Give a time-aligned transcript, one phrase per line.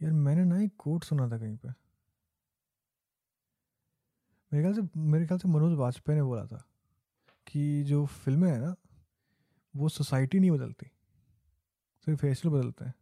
[0.00, 1.68] यार मैंने ना एक कोट सुना था कहीं पे।
[4.52, 6.64] मेरे ख्याल से, मेरे ख्याल से मनोज वाजपेयी ने बोला था
[7.46, 8.74] कि जो फ़िल्में हैं ना,
[9.74, 10.86] वो सोसाइटी नहीं बदलती,
[12.06, 12.94] सिर्फ़ फेशियल बदलते हैं।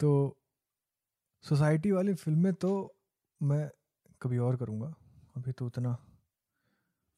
[0.00, 0.36] तो
[1.44, 2.70] सोसाइटी वाली फ़िल्में तो
[3.40, 3.68] मैं
[4.22, 4.94] कभी और करूँगा,
[5.36, 5.94] अभी तो उतना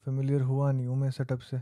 [0.05, 1.61] फेमिलियर हुआ नहीं हूँ मैं सेटअप से।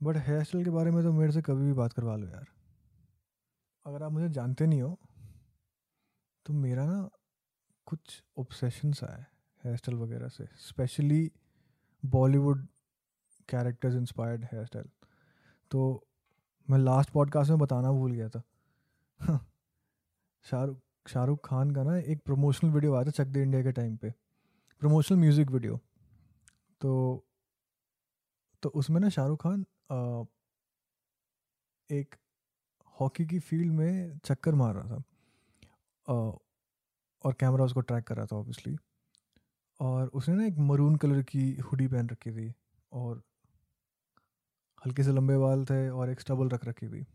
[0.00, 2.53] बट हेयर स्टाइल के बारे में तो मेरे से कभी भी बात करवा लो यार।
[3.86, 4.98] अगर आप मुझे जानते नहीं हो
[6.46, 7.08] तो मेरा ना
[7.86, 9.26] कुछ ऑब्सेशन सा है
[9.64, 11.30] हेयर स्टाइल वगैरह से specially
[12.02, 12.66] Bollywood
[13.48, 14.88] characters inspired hair style
[15.70, 15.82] तो
[16.68, 18.42] मैं लास्ट पॉडकास्ट में बताना भूल गया था।
[20.44, 23.96] शाहरुख शाहरुख खान का ना एक प्रमोशनल वीडियो आया था चक दे इंडिया के टाइम
[23.96, 24.10] पे।
[24.82, 25.76] प्रमोशनल म्यूज़िक वीडियो
[26.80, 26.92] तो
[28.62, 30.24] तो उसमें ना शाहरुख खान आ,
[31.90, 32.14] एक
[33.00, 35.02] हॉकी की फ़ील्ड में चक्कर मार रहा था।
[37.24, 38.76] और कैमरा उसको ट्रैक कर रहा था ऑब्वियसली
[39.80, 42.52] और उसने ना एक मरून कलर की हुडी पहन रखी थी
[42.92, 43.22] और
[44.86, 47.06] हल्के से लंबे बाल थे और एक स्टबल रख रखी थी।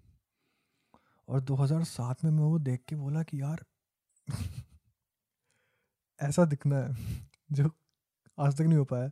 [1.28, 3.66] और 2007 में मैं वो देख के बोला कि यार,
[6.22, 6.94] ऐसा दिखना है,
[7.52, 7.72] जो
[8.40, 9.06] आज तक नहीं हो पाया।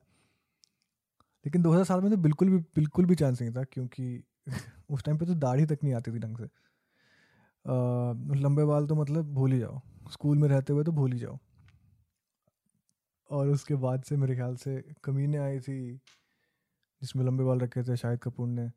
[1.45, 4.23] लेकिन 2007 में तो बिल्कुल भी बिल्कुल भी चांस नहीं था क्योंकि
[4.91, 8.95] उस टाइम पे तो दाढ़ी तक नहीं आती थी ढंग से। आ, लंबे बाल तो
[8.95, 9.81] मतलब भूल ही जाओ।
[10.11, 11.37] स्कूल में रहते हुए तो भूल ही जाओ।
[13.29, 15.79] और उसके बाद से मेरे ख्याल से कमीने आई थी
[17.01, 18.69] जिसमें लंबे बाल रखे थे शाहिद कपूर ने।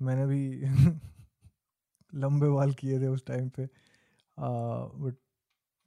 [0.00, 0.40] मैंने भी
[2.12, 3.68] लंबे बाल किए थे उस टाइम पे।
[4.38, 5.16] बट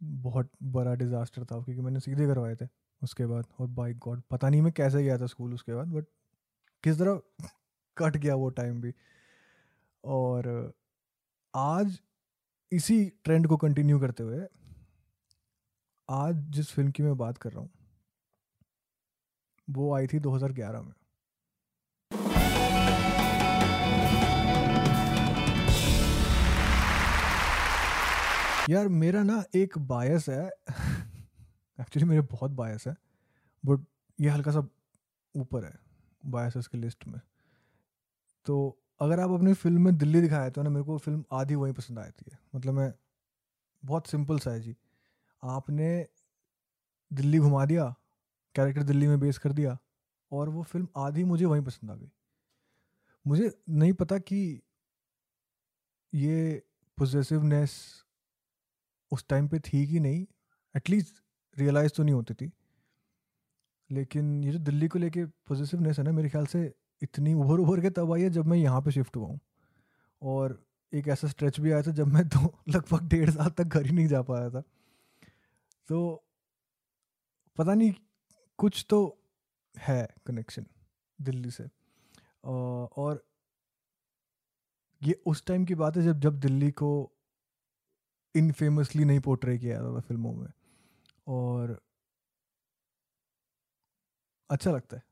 [0.01, 2.67] बहुत बड़ा डिज़ास्टर था क्योंकि मैंने सीधे करवाए थे
[3.01, 6.05] उसके बाद। और बाई गॉड पता नहीं मैं कैसे गया था स्कूल उसके बाद बट
[6.83, 7.21] किस तरह
[7.97, 8.93] कट गया वो टाइम भी।
[10.03, 10.73] और
[11.53, 11.99] आज
[12.71, 14.45] इसी ट्रेंड को कंटिन्यू करते हुए,
[16.09, 17.69] आज जिस फ़िल्म की मैं बात कर रहा हूँ,
[19.67, 20.93] वो आई थी 2011 में।
[28.69, 30.45] यार, मेरा ना एक बायस है।
[31.77, 32.95] एक्चुअली मेरे बहुत बायस है
[33.63, 33.85] बट
[34.19, 34.59] ये हल्का सा
[35.35, 35.73] ऊपर है
[36.23, 37.19] बायसेस की लिस्ट में।
[38.45, 38.57] तो
[39.01, 41.99] अगर आप अपनी फ़िल्म में दिल्ली दिखाए तो ना मेरे को फ़िल्म आधी वहीं पसंद
[41.99, 42.93] आती है मतलब मैं
[43.83, 44.75] बहुत सिंपल सा है जी।
[45.43, 46.07] आपने
[47.11, 47.85] दिल्ली घुमा दिया,
[48.55, 49.77] कैरेक्टर दिल्ली में बेस कर दिया
[50.31, 52.11] और वो फ़िल्म आधी मुझे वहीं पसंद आ गई।
[53.25, 54.61] मुझे नहीं पता कि
[56.13, 56.63] ये
[56.97, 57.71] पोजेसिवनेस
[59.11, 60.25] उस टाइम पे थी कि नहीं
[60.75, 61.21] एटलीस्ट
[61.57, 62.51] रियलाइज़ तो नहीं होती थी।
[63.89, 67.81] लेकिन ये जो दिल्ली को लेके पॉजिटिवनेस है ना, मेरे ख्याल से इतनी उभर उभर
[67.81, 69.39] के तब आई है जब मैं यहाँ पे शिफ्ट हुआ हूँ।
[70.21, 73.85] और एक ऐसा स्ट्रेच भी आया था जब मैं दो लगभग डेढ़ साल तक घर
[73.85, 74.63] ही नहीं जा पाया था।
[75.87, 76.23] तो
[77.57, 77.93] पता नहीं
[78.59, 78.99] कुछ तो
[79.75, 80.65] है कनेक्शन
[81.21, 81.69] दिल्ली से।
[82.43, 83.23] और
[85.01, 86.89] ये उस टाइम की बात है जब जब दिल्ली को
[88.35, 90.49] इनफेमसली नहीं पोर्ट्रे किया जाता था फ़िल्मों में।
[91.27, 91.79] और
[94.49, 95.03] अच्छा लगता है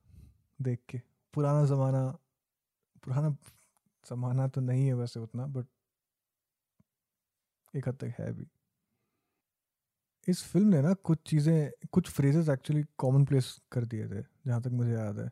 [0.62, 1.02] देख के।
[1.38, 2.02] पुराना ज़माना
[3.04, 3.30] पुराना
[4.06, 5.68] ज़माना तो नहीं है वैसे उतना बट
[7.74, 8.48] एक हद तक है भी।
[10.28, 14.62] इस फ़िल्म ने ना कुछ चीज़ें, कुछ फ्रेजेस एक्चुअली कॉमन प्लेस कर दिए थे, जहाँ
[14.62, 15.28] तक मुझे याद है।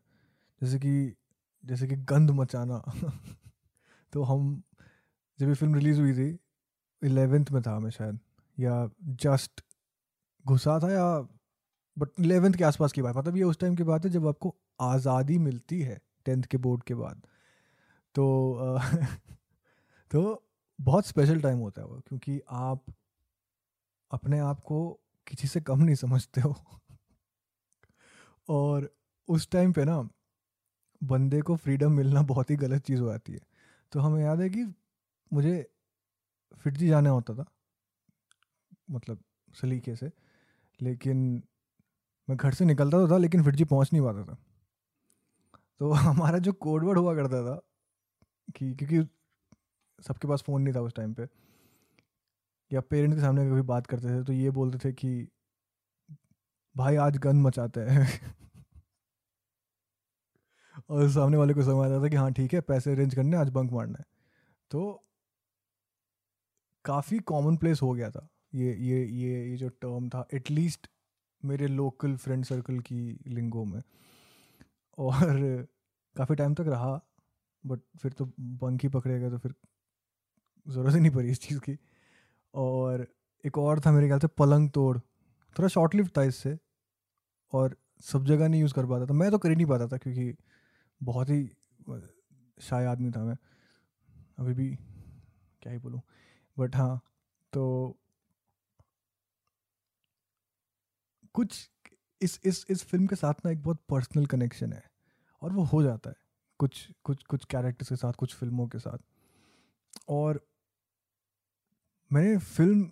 [0.61, 1.15] जैसे कि
[1.63, 2.77] जैसे कि गंद मचाना।
[4.13, 4.63] तो हम,
[5.39, 6.39] जब ये फ़िल्म रिलीज़ हुई थी
[7.01, 8.19] इलेवेंथ में था मैं शायद,
[8.57, 9.61] या जस्ट
[10.45, 11.05] घुसा था या
[11.97, 14.55] बट इलेवेंथ के आसपास की बात मतलब ये उस टाइम की बात है जब आपको
[14.79, 17.21] आज़ादी मिलती है टेंथ के बोर्ड के बाद।
[18.15, 18.77] तो
[20.11, 20.43] तो
[20.81, 22.85] बहुत स्पेशल टाइम होता है वो, क्योंकि आप
[24.11, 26.55] अपने आप को किसी से कम नहीं समझते हो।
[28.49, 28.89] और
[29.29, 30.09] उस टाइम पे ना
[31.03, 33.39] बंदे को फ्रीडम मिलना बहुत ही गलत चीज़ हो जाती है।
[33.91, 34.65] तो हमें याद है कि
[35.33, 35.71] मुझे
[36.63, 37.45] फिटजी जाना होता था
[38.91, 39.19] मतलब
[39.53, 40.11] सलीके से,
[40.81, 41.43] लेकिन
[42.27, 44.37] मैं घर से निकलता तो था, लेकिन फिटजी पहुँच नहीं पाता था।
[45.81, 47.59] तो हमारा जो कोडवर्ड हुआ करता था
[48.55, 49.07] कि, क्योंकि
[49.99, 51.27] सबके पास फ़ोन नहीं था उस टाइम पे,
[52.71, 55.27] या पेरेंट्स के सामने कभी बात करते थे तो ये बोलते थे कि,
[56.75, 58.07] भाई, आज गन मचाते हैं।
[60.89, 63.49] और सामने वाले को समझ आता था कि हाँ ठीक है, पैसे अरेंज करने आज
[63.51, 64.05] बंक मारना है।
[64.71, 65.03] तो
[66.85, 70.87] काफ़ी कॉमन प्लेस हो गया था ये ये ये ये जो टर्म था एटलीस्ट
[71.43, 73.81] मेरे लोकल फ्रेंड सर्कल की लिंगो में।
[74.97, 75.67] और
[76.15, 76.99] काफ़ी टाइम तक रहा,
[77.63, 79.53] बट फिर तो बंक ही पकड़े गए तो फिर
[80.65, 81.77] ज़रूरत ही नहीं पड़ी इस चीज़ की।
[82.53, 83.07] और
[83.43, 84.97] एक और था मेरे ख्याल से, पलंग तोड़।
[85.55, 86.57] थोड़ा शॉर्ट लिफ्ट था इससे,
[87.53, 89.97] और सब जगह नहीं यूज़ कर पाता था। मैं तो कर ही नहीं पाता था,
[89.97, 90.33] क्योंकि
[91.01, 91.43] बहुत ही
[92.61, 93.37] शाय आदमी था मैं।
[94.39, 94.69] अभी भी,
[95.61, 96.01] क्या ही बोलूँ।
[96.57, 96.99] बट हाँ
[97.53, 97.97] तो
[101.35, 101.69] कुछ
[102.25, 104.83] इस इस इस फ़िल्म के साथ ना एक बहुत पर्सनल कनेक्शन है
[105.41, 106.15] और वो हो जाता है
[106.59, 108.97] कुछ कुछ कुछ कैरेक्टर्स के साथ, कुछ फ़िल्मों के साथ।
[110.09, 110.39] और
[112.11, 112.89] मैंने फ़िल्म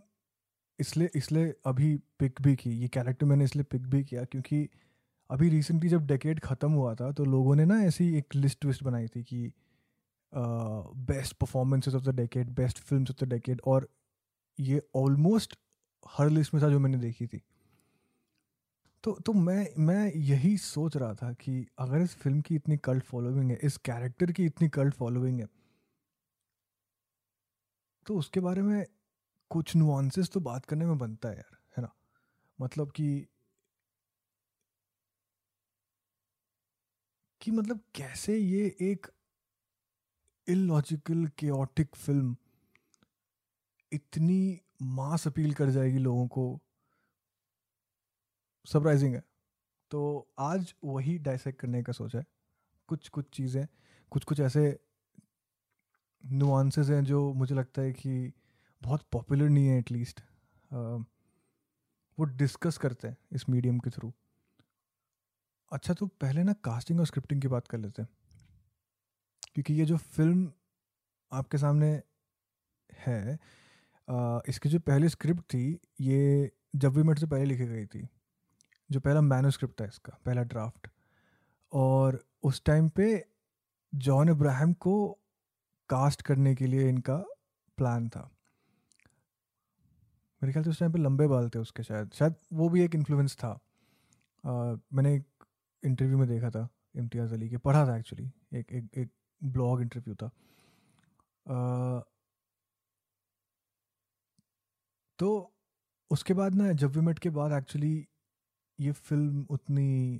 [0.79, 4.67] इसलिए इसलिए अभी पिक भी की, ये कैरेक्टर मैंने इसलिए पिक भी किया क्योंकि
[5.29, 8.83] अभी रिसेंटली जब डेकेड ख़त्म हुआ था तो लोगों ने ना ऐसी एक लिस्ट विस्ट
[8.83, 9.51] बनाई थी कि
[10.33, 13.87] best performances of the decade best film of the decade और
[14.59, 15.55] ये ऑलमोस्ट
[16.09, 17.41] हर लिस्ट में था जो मैंने देखी थी।
[19.03, 23.03] तो तो मैं मैं यही सोच रहा था कि अगर इस फ़िल्म की इतनी कल्ट
[23.03, 25.47] फॉलोइंग है, इस कैरेक्टर की इतनी कल्ट फॉलोइंग है
[28.05, 28.85] तो उसके बारे में
[29.51, 31.93] कुछ नुआंसेस तो बात करने में बनता है यार, है ना?
[32.59, 33.27] मतलब कि
[37.41, 39.07] कि मतलब कैसे ये एक
[40.47, 42.35] इलॉजिकल केओटिक फ़िल्म
[43.91, 46.59] इतनी मास अपील कर जाएगी लोगों को
[48.65, 49.23] सरप्राइजिंग है।
[49.91, 52.25] तो आज वही डाइसेक्ट करने का सोचा है।
[52.89, 53.65] कुछ कुछ चीज़ें
[54.11, 54.63] कुछ कुछ ऐसे
[56.23, 58.31] नुआंसेस हैं जो मुझे लगता है कि
[58.81, 60.21] बहुत पॉपुलर नहीं है एटलीस्ट
[62.17, 64.11] वो डिस्कस करते हैं इस मीडियम के थ्रू
[65.71, 68.09] अच्छा तो पहले ना कास्टिंग और स्क्रिप्टिंग की बात कर लेते हैं।
[69.55, 70.51] क्योंकि ये जो फ़िल्म
[71.31, 71.91] आपके सामने
[72.97, 73.37] है
[74.49, 78.07] इसकी जो पहली स्क्रिप्ट थी, ये जब भी मेट से पहले लिखी गई थी
[78.93, 80.87] जो पहला मैनोस्क्रिप्ट था इसका पहला ड्राफ्ट
[81.73, 83.07] और उस टाइम पे
[83.95, 84.95] जॉन इब्राहिम को
[85.89, 87.17] कास्ट करने के लिए इनका
[87.77, 88.29] प्लान था।
[90.43, 92.95] मेरे ख्याल से उस टाइम पे लंबे बाल थे उसके शायद। शायद वो भी एक
[92.95, 93.51] इन्फ्लुएंस था।
[94.45, 95.45] आ, मैंने एक
[95.85, 99.11] इंटरव्यू में देखा था इम्तियाज़ अली के पढ़ा था एक्चुअली एक एक एक
[99.43, 100.27] ब्लॉग इंटरव्यू था।
[101.49, 102.01] आ,
[105.19, 105.29] तो
[106.11, 108.07] उसके बाद ना जब वी मेट के बाद एक्चुअली
[108.79, 110.19] ये फ़िल्म उतनी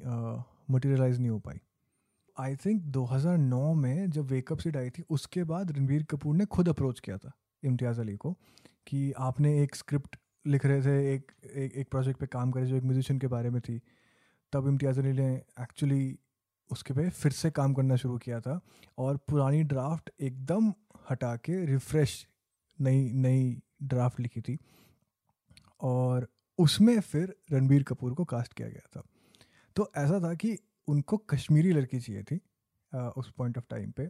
[0.72, 1.60] मटेरियलाइज नहीं हो पाई।
[2.38, 6.70] आई थिंक 2009 में जब वेकअप सीट आई थी उसके बाद रणबीर कपूर ने खुद
[6.70, 7.32] अप्रोच किया था
[7.64, 8.32] इम्तियाज़ अली को
[8.88, 12.76] कि आपने एक स्क्रिप्ट लिख रहे थे एक एक, एक प्रोजेक्ट पे काम करे जो
[12.76, 13.80] एक म्यूजिशियन के बारे में थी।
[14.54, 16.18] तब इम्तियाज़ अली ने एक्चुअली
[16.72, 18.60] उसके पे फिर से काम करना शुरू किया था
[18.98, 20.74] और पुरानी ड्राफ्ट एकदम
[21.10, 22.26] हटा के रिफ़्रेश
[22.80, 24.58] नई नई ड्राफ्ट लिखी थी।
[25.82, 26.28] और
[26.58, 29.04] उसमें फिर रणबीर कपूर को कास्ट किया गया था।
[29.76, 30.58] तो ऐसा था कि
[30.88, 32.40] उनको कश्मीरी लड़की चाहिए थी
[32.94, 34.10] आ, उस पॉइंट ऑफ़ टाइम पे।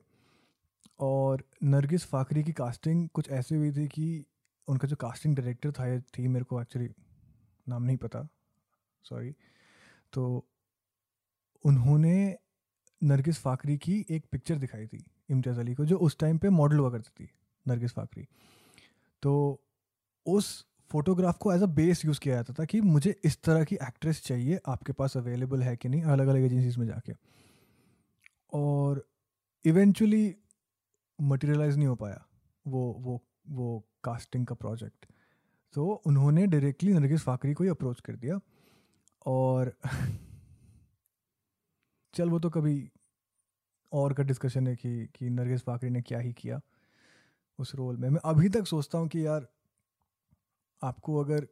[0.99, 4.25] और नरगिस फाकरी की कास्टिंग कुछ ऐसी हुई थी कि
[4.67, 6.89] उनका जो कास्टिंग डायरेक्टर था ये थी मेरे को एक्चुअली
[7.69, 8.27] नाम नहीं पता।
[9.03, 9.35] सॉरी
[10.13, 10.47] तो
[11.65, 12.37] उन्होंने
[13.03, 16.77] नरगिस फाकरी की एक पिक्चर दिखाई थी इम्तियाज़ अली को जो उस टाइम पे मॉडल
[16.77, 17.29] हुआ करती थी
[17.67, 18.27] नरगिस फाकरी
[19.23, 19.33] तो
[20.25, 23.75] उस फोटोग्राफ को एज अ बेस यूज़ किया जाता था कि मुझे इस तरह की
[23.75, 27.13] एक्ट्रेस चाहिए, आपके पास अवेलेबल है कि नहीं अलग अलग एजेंसीज में जाके।
[28.53, 29.05] और
[29.65, 30.35] इवेंचुअली
[31.19, 32.25] मटेरियलाइज नहीं हो पाया
[32.65, 35.05] वो वो वो कास्टिंग का प्रोजेक्ट
[35.73, 38.39] तो उन्होंने डायरेक्टली नरगिस फाकरी को ही अप्रोच कर दिया
[39.25, 39.73] और
[42.13, 42.91] चल वो तो कभी
[43.91, 46.61] और का डिस्कशन है कि कि नरगिस फाकरी ने क्या ही किया
[47.59, 49.47] उस रोल में। मैं अभी तक सोचता हूँ कि यार
[50.83, 51.47] आपको अगर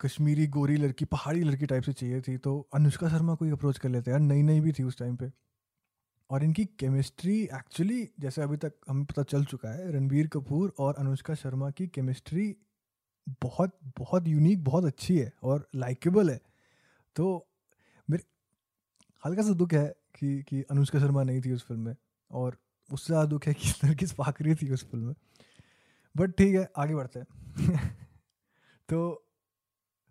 [0.00, 3.78] कश्मीरी गोरी लड़की, पहाड़ी लड़की टाइप से चाहिए थी तो अनुष्का शर्मा को ही अप्रोच
[3.78, 5.30] कर लेते यार नई नई भी थी उस टाइम पे।
[6.30, 10.94] और इनकी केमिस्ट्री एक्चुअली जैसे अभी तक हमें पता चल चुका है, रणबीर कपूर और
[10.98, 12.54] अनुष्का शर्मा की केमिस्ट्री
[13.42, 16.40] बहुत बहुत यूनिक बहुत अच्छी है और लाइकेबल है।
[17.16, 17.46] तो
[18.08, 18.24] मेरे,
[19.22, 21.96] हल्का सा दुख है कि कि अनुष्का शर्मा नहीं थी उस फ़िल्म में
[22.30, 22.56] और
[22.92, 25.14] उससे ज़्यादा दुख है कि नरगिस फाकरी थी उस फ़िल्म में।
[26.14, 27.96] बट ठीक है, आगे बढ़ते हैं।
[28.88, 29.24] तो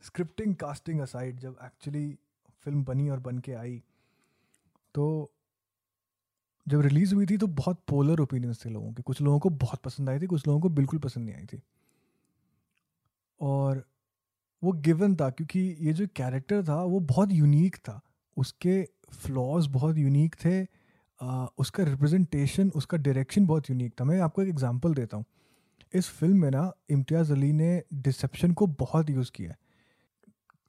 [0.04, 2.10] स्क्रिप्टिंग कास्टिंग असाइड जब एक्चुअली
[2.64, 3.82] फ़िल्म बनी और बन के आई
[4.96, 5.32] तो
[6.68, 9.82] जब रिलीज़ हुई थी तो बहुत पोलर ओपिनियंस थे लोगों के। कुछ लोगों को बहुत
[9.82, 11.62] पसंद आई थी कुछ लोगों को बिल्कुल पसंद नहीं आई थी।
[13.40, 13.84] और
[14.62, 18.00] वो गिवन था क्योंकि ये जो कैरेक्टर था वो बहुत यूनिक था।
[18.38, 18.82] उसके
[19.14, 20.62] फ्लॉज बहुत यूनिक थे
[21.22, 25.26] आ, उसका रिप्रेजेंटेशन उसका डायरेक्शन बहुत यूनिक था। मैं आपको एक एग्जांपल देता हूँ।
[25.94, 29.58] इस फ़िल्म में ना इम्तियाज़ अली ने डिसेप्शन को बहुत यूज़ किया है।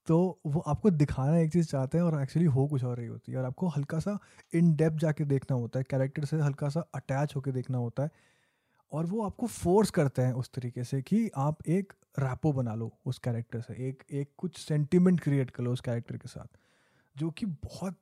[0.08, 0.16] तो
[0.46, 3.38] वो आपको दिखाना एक चीज़ चाहते हैं और एक्चुअली हो कुछ और रही होती है
[3.38, 4.18] और आपको हल्का सा
[4.54, 8.10] इन डेप्थ जाके देखना होता है कैरेक्टर से हल्का सा अटैच होकर देखना होता है
[8.92, 12.90] और वो आपको फोर्स करते हैं उस तरीके से कि आप एक रैपो बना लो
[13.06, 16.46] उस कैरेक्टर से, एक एक कुछ सेंटिमेंट क्रिएट कर लो उस कैरेक्टर के साथ,
[17.16, 17.98] जो कि बहुत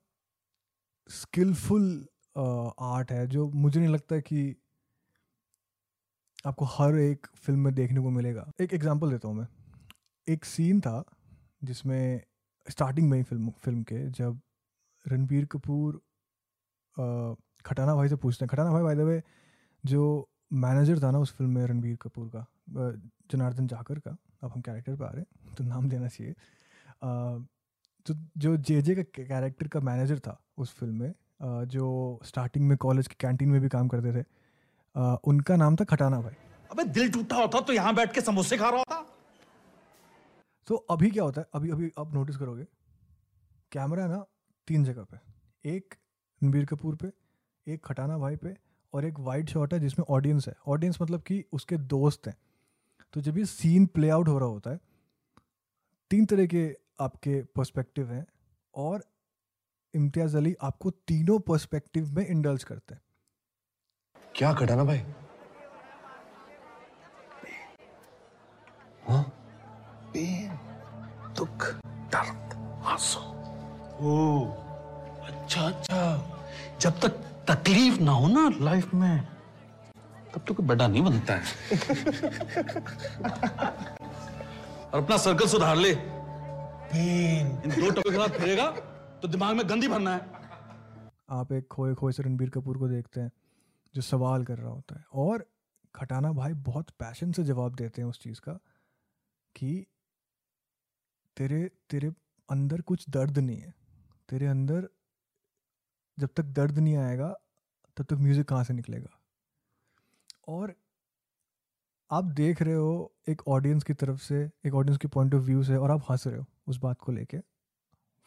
[1.11, 4.57] स्किलफुल आर्ट है, जो मुझे नहीं लगता कि
[6.45, 9.47] आपको हर एक फ़िल्म में देखने को मिलेगा। एक एग्जांपल देता हूँ मैं।
[10.29, 11.03] एक सीन था
[11.65, 12.21] जिसमें
[12.67, 14.41] स्टार्टिंग में ही फ़िल्म फ़िल्म के जब
[15.07, 16.01] रणबीर कपूर
[17.65, 19.23] खटाना भाई से पूछते हैं। खटाना भाई बाय द वे
[19.85, 22.47] जो मैनेजर था ना उस फ़िल्म में रणबीर कपूर का
[23.33, 26.35] जनार्दन जाकर का, अब हम कैरेक्टर पे आ रहे हैं तो नाम देना चाहिए।
[28.07, 32.77] तो जो जे जे का कैरेक्टर का मैनेजर था उस फ़िल्म में जो स्टार्टिंग में
[32.79, 34.25] कॉलेज की कैंटीन में भी काम करते थे
[34.95, 36.35] उनका नाम था खटाना भाई।
[36.71, 39.01] अबे दिल टूटा होता तो यहाँ बैठ के समोसे खा रहा होता।
[40.67, 41.47] तो अभी क्या होता है?
[41.55, 42.65] अभी अभी आप नोटिस करोगे।
[43.73, 44.25] कैमरा ना
[44.69, 45.19] तीन जगह पे।
[45.65, 45.95] एक
[46.43, 47.13] रणबीर कपूर पे
[47.67, 48.55] एक खटाना भाई पे
[48.93, 52.37] और एक वाइड शॉट है जिसमें ऑडियंस है। ऑडियंस मतलब कि उसके दोस्त हैं।
[53.13, 54.81] तो जब ये सीन प्ले आउट हो रहा होता है
[56.11, 56.65] तीन तरह के
[57.01, 58.27] आपके पर्सपेक्टिव हैं
[58.75, 59.05] और
[59.95, 63.03] इम्तियाज़ अली आपको तीनों पर्सपेक्टिव में इंडल्ज करते हैं।
[64.43, 64.99] क्या खटाना भाई?
[69.09, 69.23] हाँ?
[70.13, 70.57] पेन
[71.37, 71.67] दुख
[72.15, 73.21] दर्द आँसू।
[74.03, 74.15] ओ
[75.27, 76.01] अच्छा अच्छा।
[76.81, 77.21] जब तक
[77.51, 79.21] तकलीफ़ ना हो ना लाइफ में
[80.35, 81.43] तब तो कोई बड़ा नहीं बनता है।
[84.85, 88.67] और अपना सर्कल सुधार ले। पेन। इन दो टॉपिक के साथ फिरेगा
[89.23, 90.21] तो दिमाग में गंदी भरना है।
[91.31, 93.31] आप एक खोए खोए से रणबीर कपूर को देखते हैं।
[93.95, 95.47] जो सवाल कर रहा होता है। और
[95.95, 98.53] खटाना भाई बहुत पैशन से जवाब देते हैं उस चीज़ का
[99.57, 99.87] कि
[101.37, 102.13] तेरे तेरे
[102.51, 103.75] अंदर कुछ दर्द नहीं है।
[104.29, 104.89] तेरे अंदर
[106.19, 107.29] जब तक दर्द नहीं आएगा,
[107.97, 109.19] तब तक म्यूज़िक कहाँ से निकलेगा?
[110.49, 110.75] और
[112.11, 115.63] आप देख रहे हो एक ऑडियंस की तरफ़ से, एक ऑडियंस की पॉइंट ऑफ़ व्यू
[115.65, 117.39] से और आप हंस रहे हो उस बात को लेके।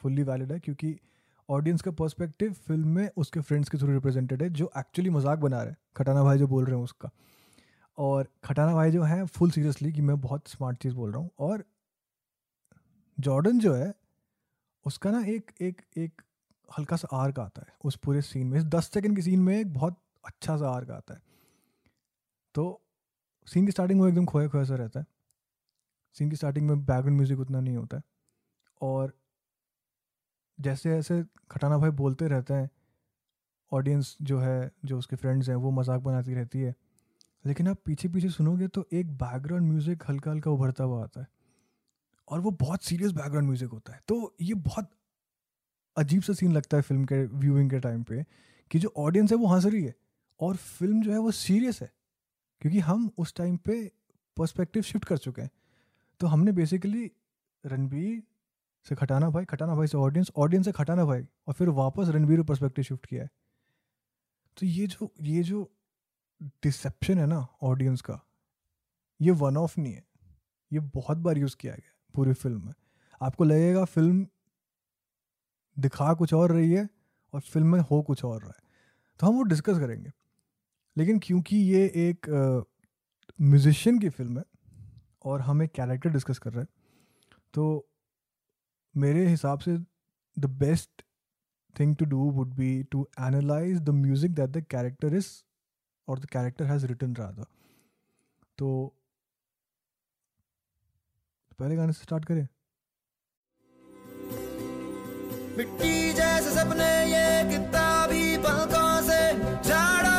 [0.01, 0.99] फुल्ली वैलिड है क्योंकि
[1.49, 5.61] ऑडियंस का पर्सपेक्टिव फ़िल्म में उसके फ्रेंड्स के थ्रू रिप्रेजेंटेड है, जो एक्चुअली मज़ाक बना
[5.61, 7.09] रहे हैं। खटाना भाई जो बोल रहे हैं उसका।
[7.97, 11.29] और खटाना भाई जो है फुल सीरियसली कि मैं बहुत स्मार्ट चीज़ बोल रहा हूँ।
[11.39, 11.63] और
[13.17, 13.93] जॉर्डन जो है,
[14.85, 16.21] उसका ना एक एक एक
[16.69, 19.57] हल्का सा आर्क आता है उस पूरे सीन में। इस दस सेकेंड के सीन में
[19.59, 21.21] एक बहुत अच्छा सा आर्क आता है।
[22.55, 22.81] तो
[23.47, 25.05] सीन की स्टार्टिंग में एकदम खोया खोया सा रहता है।
[26.15, 28.03] सीन की स्टार्टिंग में बैकग्राउंड म्यूज़िक उतना नहीं होता है।
[28.81, 29.13] और
[30.59, 32.69] जैसे जैसे खटाना भाई बोलते रहते हैं
[33.71, 36.75] ऑडियंस जो है, जो उसके फ्रेंड्स हैं, वो मज़ाक बनाती रहती है।
[37.45, 41.27] लेकिन आप पीछे पीछे सुनोगे तो एक बैकग्राउंड म्यूज़िक हल्का हल्का उभरता हुआ आता है।
[42.27, 44.89] और वो बहुत सीरियस बैकग्राउंड म्यूज़िक होता है। तो ये बहुत
[45.97, 48.25] अजीब सा सीन लगता है फ़िल्म के व्यूइंग के टाइम पे
[48.71, 49.95] कि जो ऑडियंस है वो हंस रही है।
[50.39, 51.91] और फ़िल्म जो है वो सीरियस है।
[52.61, 53.91] क्योंकि हम उस टाइम पे
[54.37, 55.51] पर्सपेक्टिव शिफ्ट कर चुके हैं।
[56.19, 57.11] तो हमने बेसिकली
[57.65, 58.23] रणबीर
[58.87, 62.43] से खटाना भाई खटाना भाई से ऑडियंस ऑडियंस से खटाना भाई। और फिर वापस रणबीर
[62.43, 63.29] परस्पेक्टिव शिफ्ट किया है।
[64.57, 65.69] तो ये जो ये जो
[66.63, 68.19] डिसेप्शन है ना ऑडियंस का,
[69.19, 70.03] ये वन ऑफ़ नहीं है।
[70.71, 72.73] ये बहुत बार यूज़ किया गया पूरी फ़िल्म में।
[73.21, 74.25] आपको लगेगा फ़िल्म
[75.77, 76.87] दिखा कुछ और रही है
[77.33, 78.63] और फ़िल्म में हो कुछ और रहा है।
[79.19, 80.11] तो हम वो डिस्कस करेंगे।
[80.97, 82.29] लेकिन क्योंकि ये एक
[83.41, 84.43] म्यूजिशियन की फ़िल्म है
[85.25, 86.67] और हम एक कैरेक्टर डिस्कस कर रहे हैं
[87.53, 87.65] तो
[88.95, 89.77] मेरे हिसाब से
[90.37, 91.01] the best
[91.75, 95.27] thing to do would be to analyse the music that the character is
[96.07, 97.45] और the character has written rather
[98.57, 98.67] तो
[101.59, 102.47] पहले गाने से स्टार्ट करें।
[105.57, 109.21] मिट्टी जैसे सपने ये किताबी पलकों से
[109.69, 110.14] जाड़ा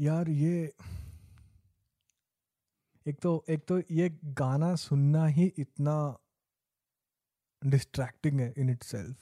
[0.00, 0.72] यार ये
[3.06, 6.18] एक तो एक तो ये गाना सुनना ही इतना
[7.66, 9.16] डिस्ट्रैक्टिंग है इन इट सेल्फ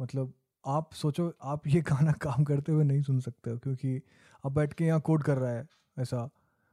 [0.00, 0.34] मतलब
[0.66, 4.02] आप सोचो आप ये गाना काम करते हुए नहीं सुन सकते हो क्योंकि
[4.46, 5.66] आप बैठ के यहाँ कोड कर रहा है
[5.98, 6.30] ऐसा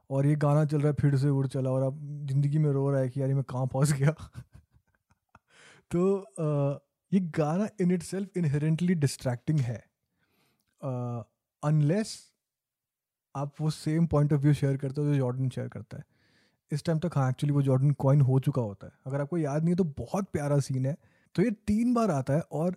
[0.09, 2.91] और ये गाना चल रहा है फिर से उड़ चला और आप ज़िंदगी में रो
[2.91, 4.11] रहा है कि यार मैं कहाँ पहुँच गया।
[5.91, 6.79] तो आ,
[7.13, 9.83] ये गाना in itself inherently distracting है
[11.63, 12.32] अनलेस
[13.35, 16.03] आप वो same point of view share करते हो जो जॉर्डन शेयर करता है।
[16.71, 19.63] इस टाइम तक हाँ एक्चुअली वो जॉर्डन कॉइन हो चुका होता है। अगर आपको याद
[19.63, 20.95] नहीं है तो बहुत प्यारा सीन है।
[21.35, 22.75] तो ये तीन बार आता है और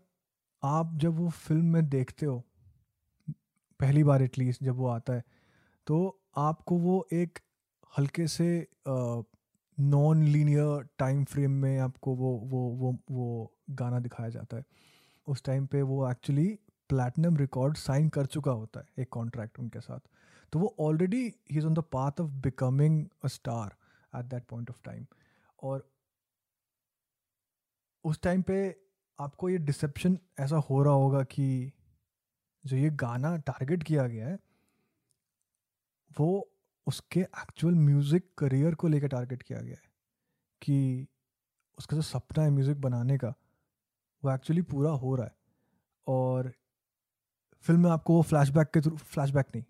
[0.63, 2.39] आप जब वो फ़िल्म में देखते हो,
[3.81, 5.25] पहली बार एटलीस्ट जब वो आता है
[5.87, 7.39] तो आपको वो एक
[7.93, 8.47] हल्के से
[9.79, 14.65] नॉन लीनियर टाइम फ्रेम में आपको वो वो वो वो गाना दिखाया जाता है।
[15.27, 16.47] उस टाइम पे वो एक्चुअली
[16.91, 20.01] प्लैटिनम रिकॉर्ड साइन कर चुका होता है एक कॉन्ट्रैक्ट उनके साथ।
[20.53, 23.77] तो वो already he is on the path of becoming a star
[24.19, 25.07] at that point of time
[25.63, 25.91] और
[28.05, 28.59] उस टाइम पे
[29.21, 31.73] आपको ये डिसेप्शन ऐसा हो रहा होगा कि
[32.65, 34.39] जो ये गाना टारगेट किया गया है,
[36.21, 36.51] वो
[36.87, 39.91] उसके एक्चुअल म्यूज़िक करियर को लेकर टारगेट किया गया है
[40.63, 41.07] कि
[41.79, 43.35] उसका जो सपना है म्यूज़िक बनाने का,
[44.25, 45.35] वो एक्चुअली पूरा हो रहा है।
[46.07, 46.53] और
[47.65, 49.65] फ़िल्म में आपको वो फ्लैशबैक के थ्रू फ्लैशबैक नहीं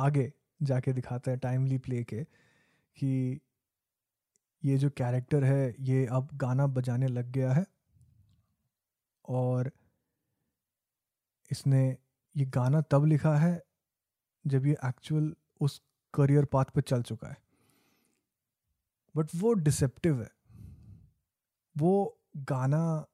[0.00, 3.40] आगे जाके दिखाता है टाइमली प्ले के, कि
[4.62, 7.64] ये जो कैरेक्टर है, ये अब गाना बजाने लग गया है
[9.24, 9.70] और
[11.50, 11.86] इसने
[12.34, 13.60] ये गाना तब लिखा है
[14.44, 15.80] जब ये एक्चुअल उस
[16.14, 17.36] करियर पाथ पे चल चुका है।
[19.14, 20.30] बट वो डिसेप्टिव है।
[21.76, 23.06] वो गाना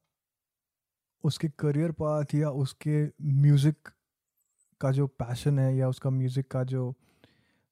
[1.24, 3.88] उसके करियर पाथ या उसके म्यूज़िक
[4.80, 6.94] का जो पैशन है या उसका म्यूज़िक का जो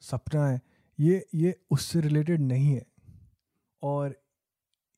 [0.02, 0.60] सपना है,
[0.98, 2.86] ये ये उससे रिलेटेड नहीं है।
[3.82, 4.14] और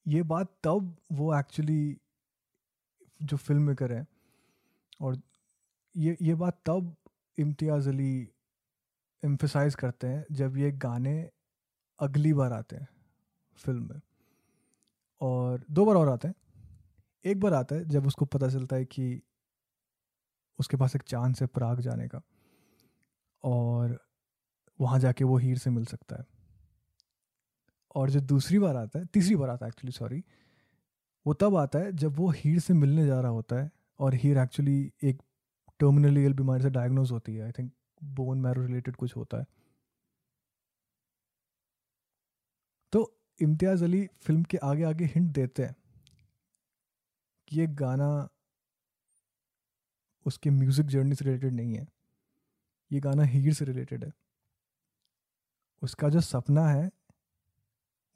[0.06, 1.96] ये बात तब वो एक्चुअली
[3.22, 4.06] जो फ़िल्म मेकर है
[5.00, 5.20] और
[5.96, 6.94] ये ये बात तब
[7.38, 8.28] इम्तियाज़ अली
[9.22, 11.30] एम्फिसाइज करते हैं जब ये गाने
[12.00, 12.88] अगली बार आते हैं
[13.56, 14.00] फ़िल्म में।
[15.20, 16.34] और दो बार और आते हैं।
[17.24, 19.22] एक बार आता है जब उसको पता चलता है कि
[20.58, 22.22] उसके पास एक चांस है प्राग जाने का।
[23.44, 23.98] और
[24.80, 26.24] वहाँ जाके वो हीर से मिल सकता है।
[27.94, 30.24] और जो दूसरी बार आता है, तीसरी बार आता है एक्चुअली सॉरी
[31.26, 34.38] वो तब आता है जब वो हीर से मिलने जा रहा होता है और हीर
[34.38, 35.22] एक्चुअली एक
[35.80, 37.72] टर्मिनली इल बीमारी से डायग्नोज होती है। I think
[38.04, 39.46] bone marrow related कुछ होता है।
[42.92, 45.76] तो इम्तियाज़ अली फ़िल्म के आगे आगे हिंट देते हैं
[47.48, 48.28] कि ये गाना
[50.26, 51.86] उसके म्यूज़िक जर्नी से रिलेटेड नहीं है।
[52.90, 54.12] ये गाना हीर से रिलेटेड है।
[55.82, 56.90] उसका जो सपना है,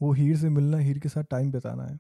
[0.00, 1.98] वो हीर से मिलना, हीर के साथ टाइम बिताना है।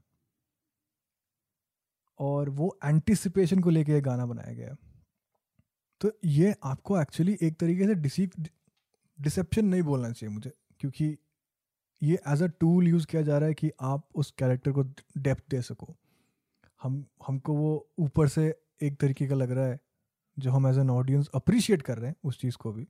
[2.18, 4.76] और वो एंटिसिपेशन को लेके ये गाना बनाया गया
[6.00, 8.30] तो ये आपको एक्चुअली एक तरीके से डिसीव
[9.18, 11.16] डिसेप्शन नहीं बोलना चाहिए मुझे, क्योंकि
[12.02, 14.82] ये एज अ टूल यूज़ किया जा रहा है कि आप उस कैरेक्टर को
[15.18, 15.94] डेप्थ दे सको।
[16.80, 19.78] हम, हमको वो ऊपर से एक तरीके का लग रहा है
[20.36, 22.86] जो हम एज एन ऑडियंस अप्रिशिएट कर रहे हैं उस चीज़ को भी।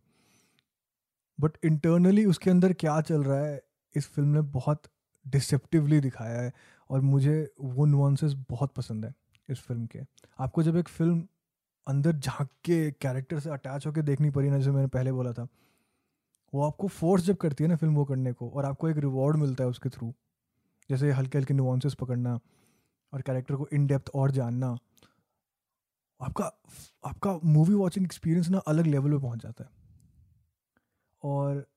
[1.39, 3.61] बट इंटरनली उसके अंदर क्या चल रहा है,
[3.95, 4.83] इस फ़िल्म ने बहुत
[5.27, 6.53] डिसेप्टिवली दिखाया है
[6.91, 9.15] और मुझे वो नुआंसेस बहुत पसंद है
[9.49, 10.01] इस फ़िल्म के।
[10.39, 11.27] आपको जब एक फ़िल्म
[11.87, 15.47] अंदर झाँक के कैरेक्टर से अटैच होकर देखनी पड़ी ना, जैसे मैंने पहले बोला था,
[16.53, 19.37] वो आपको फोर्स जब करती है ना फ़िल्म वो करने को और आपको एक रिवॉर्ड
[19.37, 20.13] मिलता है उसके थ्रू
[20.91, 22.39] जैसे हल्के हल्के नुआंसेस पकड़ना
[23.13, 24.77] और कैरेक्टर को इन डेप्थ और जानना।
[26.21, 26.45] आपका
[27.05, 29.71] आपका मूवी वॉचिंग एक्सपीरियंस ना अलग लेवल पे पहुँच जाता है।
[31.23, 31.71] और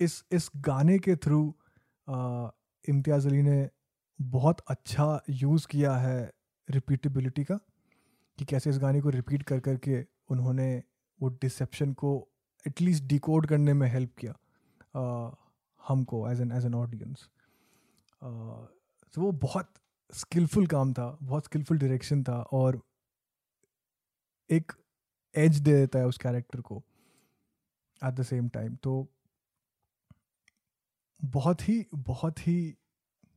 [0.00, 1.54] इस इस गाने के थ्रू
[2.88, 3.70] इम्तियाज़ अली ने
[4.20, 6.32] बहुत अच्छा यूज़ किया है
[6.70, 7.56] रिपीटेबिलिटी का
[8.38, 10.82] कि कैसे इस गाने को रिपीट कर कर के उन्होंने
[11.22, 12.28] वो डिसेप्शन को
[12.66, 14.32] एटलीस्ट डिकोड करने में हेल्प किया
[14.96, 15.36] uh,
[15.88, 17.28] हमको as an as an audience
[19.14, 19.72] तो वो बहुत
[20.14, 22.89] स्किलफुल काम था बहुत स्किलफुल डायरेक्शन था और
[24.50, 24.72] एक
[25.34, 26.82] एज दे देता है उस कैरेक्टर को
[28.02, 28.94] एट द सेम टाइम तो
[31.20, 32.56] बहुत ही बहुत ही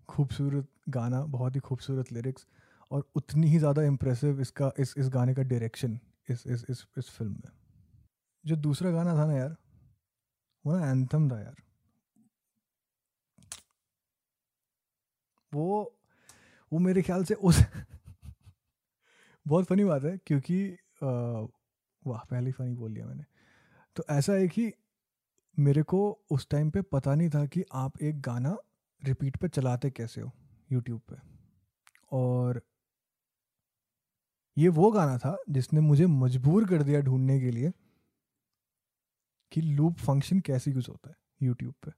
[0.09, 2.45] खूबसूरत गाना, बहुत ही खूबसूरत लिरिक्स
[2.91, 5.99] और उतनी ही ज़्यादा इम्प्रेसिव इसका, इस इस गाने का डायरेक्शन
[6.29, 7.51] इस इस इस इस फ़िल्म में।
[8.45, 9.55] जो दूसरा गाना था ना यार,
[10.65, 11.55] वो ना एंथम था यार।
[15.51, 15.97] वो
[16.71, 17.59] वो मेरे ख्याल से उस
[19.45, 20.57] बहुत फनी बात है क्योंकि
[21.03, 23.23] वाह, पहली फनी बोल लिया मैंने।
[23.95, 24.71] तो ऐसा है कि
[25.57, 25.99] मेरे को
[26.31, 28.55] उस टाइम पे पता नहीं था कि आप एक गाना
[29.01, 30.31] रिपीट पे चलाते कैसे हो
[30.71, 31.15] यूट्यूब पे।
[32.11, 32.61] और
[34.57, 37.71] ये वो गाना था जिसने मुझे मजबूर कर दिया ढूँढने के लिए
[39.51, 41.91] कि लूप फ़ंक्शन कैसे यूज़ होता है यूट्यूब पे।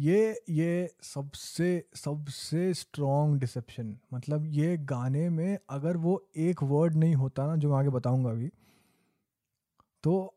[0.00, 7.14] ये ये सबसे सबसे स्ट्रॉन्ग डिसेप्शन मतलब ये गाने में अगर वो एक वर्ड नहीं
[7.14, 8.50] होता ना, जो मैं आगे बताऊँगा अभी
[10.02, 10.34] तो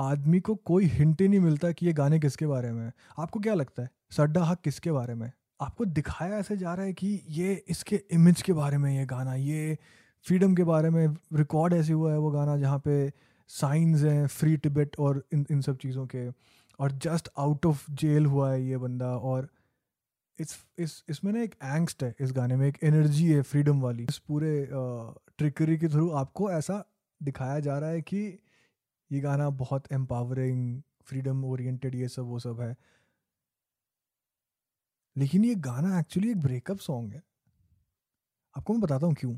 [0.00, 3.40] आदमी को कोई हिंट ही नहीं मिलता कि ये गाने किसके बारे में है। आपको
[3.40, 3.90] क्या लगता है?
[4.10, 5.30] सड्डा हक किसके बारे में?
[5.60, 9.34] आपको दिखाया ऐसे जा रहा है कि ये इसके इमेज के बारे में ये गाना,
[9.34, 9.78] ये
[10.26, 14.56] फ्रीडम के बारे में रिकॉर्ड ऐसे हुआ है वो गाना जहाँ पे साइंस हैं फ्री
[14.56, 16.28] टिबेट और इन इन सब चीज़ों के।
[16.78, 19.48] और जस्ट आउट ऑफ़ जेल हुआ है ये बंदा और
[20.38, 24.04] इस इस, इसमें ना एक एंगस्ट है इस गाने में, एक एनर्जी है फ्रीडम वाली।
[24.04, 24.68] इस पूरे
[25.38, 26.84] ट्रिकरी के थ्रू आपको ऐसा
[27.20, 28.18] दिखाया जा रहा है कि
[29.10, 32.76] ये गाना बहुत एम्पावरिंग फ्रीडम ओरिएंटेड ये सब, वो सब है।
[35.16, 37.22] लेकिन ये गाना एक्चुअली एक ब्रेकअप सॉन्ग है।
[38.56, 39.36] आपको मैं बताता हूँ क्यों।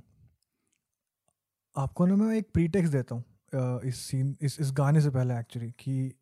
[1.76, 5.70] आपको ना मैं एक प्रीटेक्स देता हूँ। इस सीन, इस इस गाने से पहले एक्चुअली
[5.78, 6.12] कि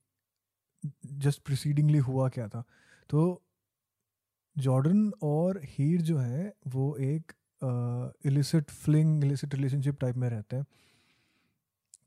[1.07, 2.63] जस्ट प्रिसीडिंगली हुआ क्या था?
[3.11, 3.43] तो
[4.57, 7.33] जॉर्डन और हीर जो है, वो एक
[8.27, 10.65] illicit fling illicit relationship type में रहते हैं।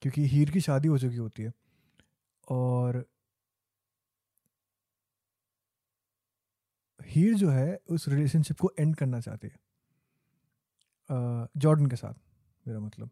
[0.01, 1.51] क्योंकि हीर की शादी हो चुकी होती है
[2.47, 3.05] और
[6.99, 9.59] हीर जो है, उस रिलेशनशिप को एंड करना चाहती है
[11.57, 12.13] जॉर्डन के साथ,
[12.65, 13.09] मेरा मतलब।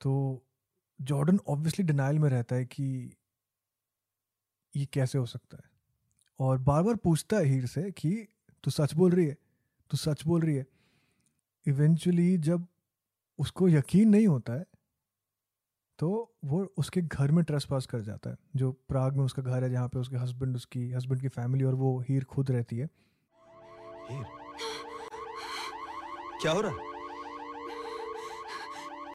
[0.00, 0.44] तो
[1.00, 2.86] जॉर्डन ऑब्वियसली डिनाइल में रहता है कि
[4.74, 5.70] ये कैसे हो सकता है।
[6.40, 8.26] और बार बार पूछता है हीर से कि,
[8.64, 9.36] तू सच बोल रही है?
[9.90, 10.66] तू सच बोल रही है?
[11.66, 12.66] इवेंचुअली जब
[13.38, 14.66] उसको यकीन नहीं होता है
[15.98, 16.08] तो
[16.44, 19.70] वो उसके घर में ट्रेस पास कर जाता है, जो प्राग में उसका घर है,
[19.70, 22.88] जहाँ पे उसके हस्बैंड उसकी हस्बैंड की फैमिली और वो हीर खुद रहती है।
[24.10, 24.24] हीर,
[26.42, 26.72] क्या हो रहा?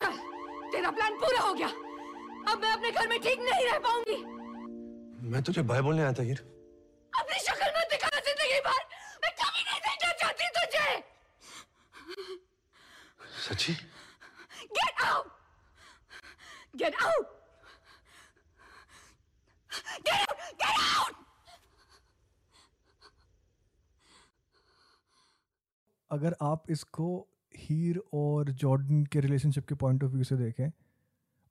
[0.04, 0.18] कल
[0.72, 1.68] तेरा प्लान पूरा हो गया।
[2.52, 4.18] अब मैं अपने घर में ठीक नहीं रह पाऊँगी।
[5.32, 6.40] मैं तुझे भाई बोलने आया था हीर।
[7.14, 8.82] अपनी शक्ल मत दिखा ज़िंदगी भर।
[9.24, 10.92] मैं कभी नहीं देखना चाहती तुझे।
[13.48, 13.74] सच्ची?
[14.78, 15.28] Get out
[16.82, 17.26] get out
[20.08, 21.16] get out get out
[26.12, 27.10] अगर आप इसको
[27.58, 30.70] हीर और जॉर्डन के रिलेशनशिप के पॉइंट ऑफ़ व्यू से देखें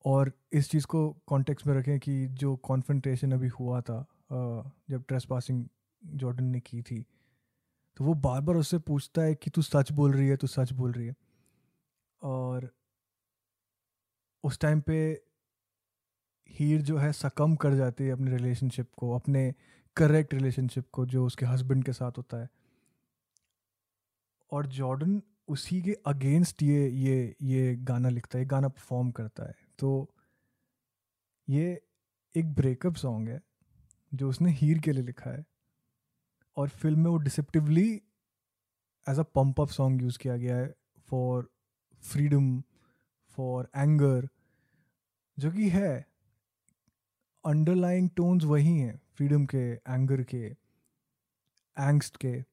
[0.04, 4.06] और इस चीज़ को कॉन्टेक्स्ट में रखें कि जो कॉन्फ्रंटेशन अभी हुआ था
[4.90, 5.64] जब ट्रेस पासिंग
[6.02, 7.04] जॉर्डन ने की थी
[7.96, 10.72] तो वो बार बार उससे पूछता है कि तू सच बोल रही है, तू सच
[10.72, 11.14] बोल रही है।
[12.22, 12.70] और
[14.44, 15.22] उस टाइम पे
[16.50, 19.54] हीर जो है सकम कर जाती है अपने रिलेशनशिप को, अपने
[19.96, 22.48] करेक्ट रिलेशनशिप को जो उसके हस्बैंड के साथ होता है।
[24.52, 29.54] और जॉर्डन उसी के अगेंस्ट ये ये ये गाना लिखता है गाना परफॉर्म करता है।
[29.82, 30.14] तो
[31.48, 31.82] ये
[32.36, 33.40] एक ब्रेकअप सॉन्ग है,
[34.14, 35.44] जो उसने हीर के लिए लिखा है।
[36.56, 38.02] और फ़िल्म में वो deceptively
[39.08, 41.50] as a pump up song use किया गया है फॉर
[42.02, 42.62] फ्रीडम
[43.28, 44.28] फॉर एंगर
[45.38, 46.06] जो कि है।
[47.46, 50.44] अंडरलाइंग टोन्स वही हैं फ्रीडम के एंगर के
[51.78, 52.44] एंगस्ट के।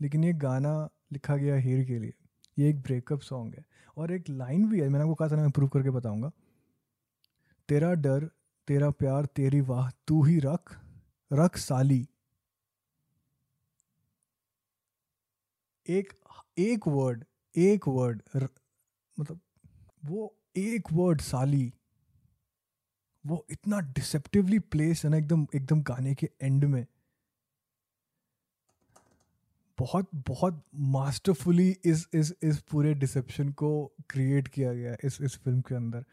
[0.00, 2.14] लेकिन ये गाना लिखा गया हीर के लिए।
[2.58, 3.64] ये एक ब्रेकअप सॉन्ग है।
[3.96, 6.30] और एक लाइन भी है मैंने आपको कहा था ना मैं प्रूव करके बताऊँगा।
[7.68, 8.28] तेरा डर
[8.68, 10.76] तेरा प्यार तेरी वाह तू ही रख
[11.30, 12.06] रख साली।
[15.86, 16.12] एक
[16.58, 18.48] एक वर्ड एक वर्ड र,
[19.16, 19.40] मतलब
[20.04, 21.72] वो एक वर्ड साली।
[23.24, 26.86] वो इतना डिसेप्टिवली प्लेस है ना एकदम एकदम गाने के एंड में।
[29.78, 30.62] बहुत बहुत
[30.92, 33.70] मास्टरफुली इस इस इस पूरे डिसेप्शन को
[34.10, 36.04] क्रिएट किया गया इस इस फ़िल्म के अंदर।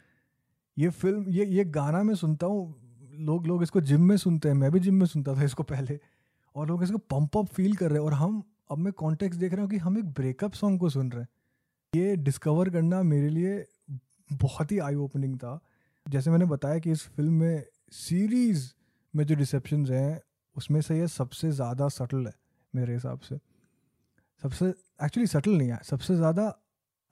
[0.76, 2.74] ये फ़िल्म ये ये गाना मैं सुनता हूँ,
[3.20, 5.98] लोग लोग इसको जिम में सुनते हैं, मैं भी जिम में सुनता था इसको पहले,
[6.56, 9.52] और लोग इसको पंप अप फील कर रहे हैं, और हम अब मैं कॉन्टेक्स्ट देख
[9.52, 11.28] रहा हूँ कि हम एक ब्रेकअप सॉन्ग को सुन रहे हैं।
[11.92, 13.64] ये डिस्कवर करना मेरे लिए
[14.30, 15.58] बहुत ही आई ओपनिंग था।
[16.06, 18.66] जैसे मैंने बताया कि इस फ़िल्म में सीरीज़
[19.14, 20.20] में जो डिसेप्शन हैं,
[20.56, 22.34] उसमें से ये सबसे ज़्यादा सटल है
[22.74, 23.38] मेरे हिसाब से।
[24.42, 24.66] सबसे
[25.04, 26.46] एक्चुअली सटल नहीं है। सबसे ज़्यादा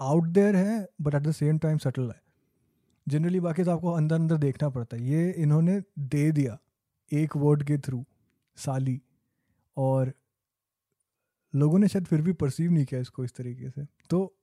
[0.01, 2.21] आउट देयर है but at the same time subtle है।
[3.07, 6.59] जनरली बाकी तो आपको अंदर अंदर देखना पड़ता है। ये इन्होंने दे दिया
[7.11, 8.05] एक वर्ड के थ्रू
[8.57, 9.01] साली।
[9.77, 10.13] और
[11.55, 14.37] लोगों ने शायद फिर भी परसीव नहीं किया इसको इस तरीके से। तो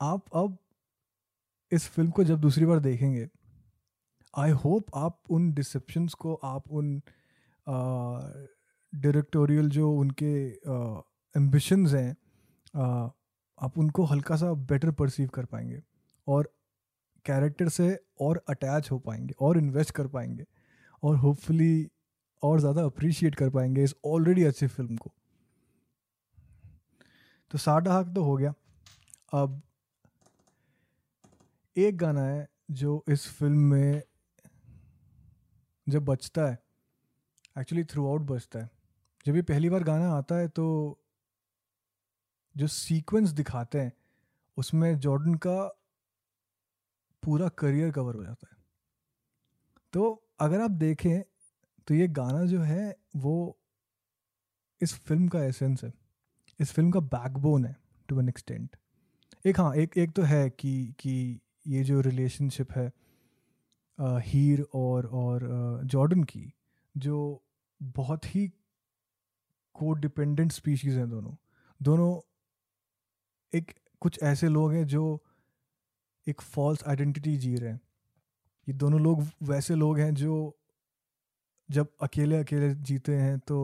[0.00, 0.56] आप अब
[1.72, 3.28] इस फ़िल्म को जब दूसरी बार देखेंगे
[4.34, 7.00] आई होप आप उन डिसेप्शंस को, आप उन
[8.92, 10.32] डायरेक्टोरियल जो उनके
[11.34, 12.16] एम्बिशंस हैं
[13.58, 15.82] आप उनको हल्का सा बेटर परसीव कर पाएँगे
[16.26, 16.52] और
[17.26, 20.44] कैरेक्टर से और अटैच हो पाएँगे और इन्वेस्ट कर पाएँगे
[21.02, 21.88] और होपफुली
[22.42, 25.12] और ज़्यादा अप्रिशिएट कर पाएँगे इस ऑलरेडी अच्छी फ़िल्म को।
[27.50, 28.52] तो साठ हक तो हो गया।
[29.32, 29.60] अब
[31.76, 34.02] एक गाना है जो इस फ़िल्म में
[35.86, 36.58] जब बचता है
[37.58, 38.70] एक्चुअली थ्रू आउट बचता है।
[39.26, 40.66] जब ये पहली बार गाना आता है तो
[42.56, 43.92] जो सीक्वेंस दिखाते हैं
[44.56, 45.56] उसमें जॉर्डन का
[47.22, 48.56] पूरा करियर कवर हो जाता है।
[49.92, 51.22] तो अगर आप देखें
[51.88, 53.56] तो ये गाना जो है वो
[54.80, 55.92] इस फ़िल्म का एसेंस है।
[56.60, 57.76] इस फ़िल्म का बैकबोन है
[58.08, 58.76] टू एन एक्सटेंट
[59.46, 62.92] एक हाँ एक एक तो है कि कि ये जो रिलेशनशिप है
[63.98, 65.48] अ, हीर और और
[65.84, 66.52] जॉर्डन की
[66.96, 67.42] जो
[67.82, 68.46] बहुत ही
[69.74, 71.34] को डिपेंडेंट स्पीशीज़ हैं दोनों।
[71.80, 72.20] दोनों
[73.52, 75.02] एक कुछ ऐसे लोग हैं जो
[76.26, 77.80] एक फॉल्स आइडेंटिटी जी रहे हैं।
[78.66, 80.56] ये दोनों लोग वैसे लोग हैं जो
[81.68, 83.58] जब अकेले अकेले जीते हैं तो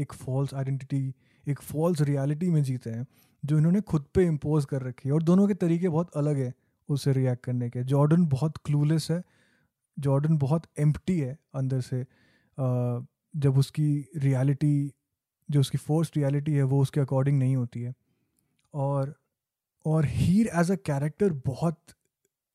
[0.00, 1.14] एक फॉल्स आइडेंटिटी
[1.46, 3.06] एक फॉल्स रियलिटी में जीते हैं,
[3.42, 6.52] जो इन्होंने खुद पे इम्पोज कर रखी है। और दोनों के तरीके बहुत अलग है
[6.88, 9.22] उससे रिएक्ट करने के। जॉर्डन बहुत क्लूलेस है
[9.96, 12.04] जॉर्डन बहुत एम्प्टी है अंदर से
[12.58, 14.92] जब उसकी रियलिटी
[15.50, 17.94] जो उसकी फोर्स रियलिटी है वो उसके अकॉर्डिंग नहीं होती है।
[18.74, 19.14] और
[19.84, 21.80] और हीर एज अ कैरेक्टर बहुत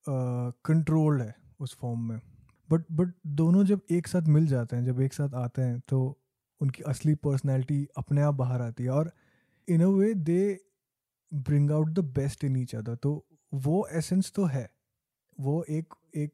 [0.05, 2.19] कंट्रोल्ड uh, है उस फॉर्म में।
[2.69, 5.99] बट बट दोनों जब एक साथ मिल जाते हैं जब एक साथ आते हैं तो
[6.61, 9.11] उनकी असली पर्सनैलिटी अपने आप बाहर आती है। और
[9.67, 10.59] in a way they
[11.31, 14.69] bring out the best in each other तो वो एसेंस तो है।
[15.37, 16.33] वो एक एक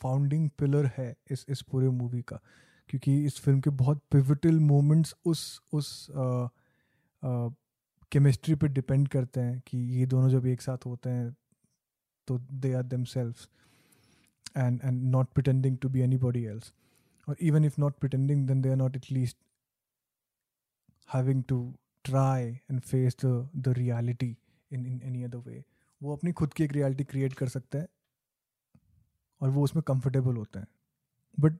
[0.00, 2.40] फाउंडिंग पिलर है इस इस पूरे मूवी का।
[2.88, 6.06] क्योंकि इस फ़िल्म के बहुत पिविटल मोमेंट्स उस उस
[8.12, 11.36] केमिस्ट्री पे डिपेंड करते हैं कि ये दोनों जब एक साथ होते हैं
[12.28, 13.48] तो they are themselves
[14.56, 16.72] and and not pretending to be anybody else
[17.28, 19.38] और even if not pretending then they are not at least
[21.14, 24.36] having to try and face the the reality
[24.70, 25.62] in in any other way
[26.00, 27.88] वो अपनी खुद की एक reality create कर सकते हैं
[29.40, 30.66] और वो उसमें कंफर्टेबल होते हैं.
[31.38, 31.58] बट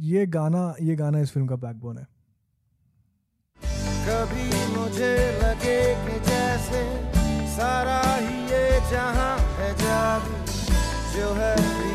[0.00, 2.06] ये गाना ये गाना इस फ़िल्म का बैकबोन है।
[4.06, 6.82] कभी मुझे लगे कि जैसे
[7.56, 10.36] सारा ही ये जहाँ है जादू,
[11.14, 11.90] जो है भी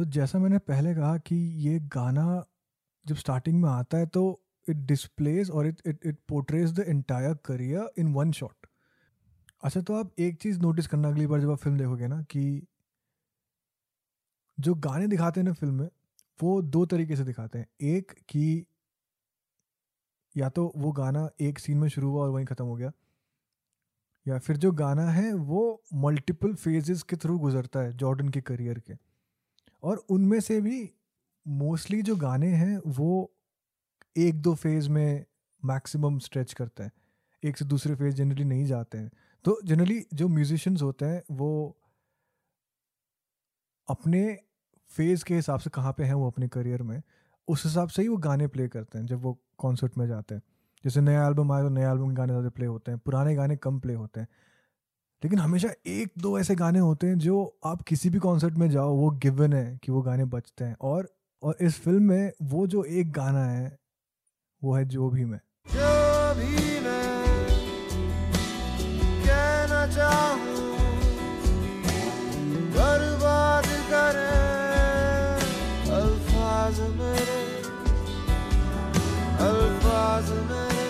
[0.00, 2.22] तो जैसा मैंने पहले कहा कि ये गाना
[3.06, 4.22] जब स्टार्टिंग में आता है तो
[4.66, 8.66] इट डिस्प्लेज और it it it portrays the entire career in one shot
[9.64, 12.44] अच्छा तो आप एक चीज़ नोटिस करना अगली बार जब आप फ़िल्म देखोगे ना कि
[14.58, 15.88] जो गाने दिखाते हैं ना फ़िल्म में,
[16.40, 18.64] वो दो तरीके से दिखाते हैं। एक कि
[20.34, 22.92] या तो वो गाना एक सीन में शुरू हुआ और वहीं ख़त्म हो गया,
[24.26, 28.78] या फिर जो गाना है वो मल्टीपल फेजेस के थ्रू गुजरता है जॉर्डन के करियर
[28.80, 29.09] के।
[29.82, 30.90] और उनमें से भी
[31.46, 33.30] मोस्टली जो गाने हैं, वो
[34.16, 35.24] एक दो फ़ेज़ में
[35.62, 36.92] मैक्सिमम स्ट्रेच करते हैं।
[37.42, 39.10] एक से दूसरे फ़ेज़ जनरली नहीं जाते हैं।
[39.44, 41.76] तो जनरली जो म्यूजिशंस होते हैं, वो
[43.88, 44.38] अपने
[44.90, 47.02] फ़ेज़ के हिसाब से कहाँ पे हैं वो अपने करियर में,
[47.48, 50.42] उस हिसाब से ही वो गाने प्ले करते हैं जब वो कॉन्सर्ट में जाते हैं।
[50.84, 53.56] जैसे नया एल्बम आए तो नए एल्बम के गाने ज़्यादा प्ले होते हैं, पुराने गाने
[53.56, 54.28] कम प्ले होते हैं।
[55.22, 58.94] लेकिन हमेशा एक दो ऐसे गाने होते हैं जो आप किसी भी कॉन्सर्ट में जाओ
[58.96, 61.08] वो गिवन है कि वो गाने बजते हैं। और
[61.42, 63.78] और इस फ़िल्म में वो जो एक गाना है
[64.62, 67.04] वो है जो भी मैं। जो भी मैं
[69.26, 70.58] कहना चाहूँ
[72.70, 74.28] बर्बाद करे
[75.92, 77.40] अल्फाज मेरे
[79.46, 80.88] अल्फाज मेरे।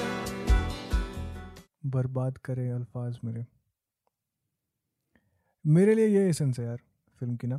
[1.90, 3.46] बर्बाद करे अल्फाज मेरे।
[5.70, 6.76] मेरे लिए ये एसेंस है यार
[7.20, 7.58] फ़िल्म की ना।